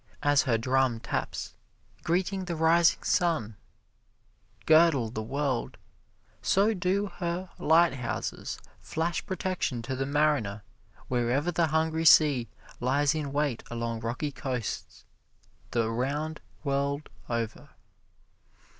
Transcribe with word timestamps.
As 0.23 0.41
her 0.41 0.57
drum 0.57 0.99
taps, 0.99 1.53
greeting 2.03 2.45
the 2.45 2.55
rising 2.55 3.03
sun, 3.03 3.55
girdle 4.65 5.11
the 5.11 5.21
world, 5.21 5.77
so 6.41 6.73
do 6.73 7.11
her 7.19 7.51
lighthouses 7.59 8.57
flash 8.79 9.23
protection 9.23 9.83
to 9.83 9.95
the 9.95 10.07
mariner 10.07 10.63
wherever 11.07 11.51
the 11.51 11.67
hungry 11.67 12.05
sea 12.05 12.47
lies 12.79 13.13
in 13.13 13.31
wait 13.31 13.63
along 13.69 13.99
rocky 13.99 14.31
coasts, 14.31 15.05
the 15.69 15.87
round 15.91 16.41
world 16.63 17.07
over. 17.29 17.69